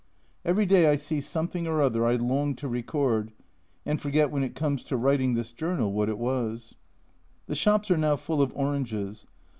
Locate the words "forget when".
4.01-4.43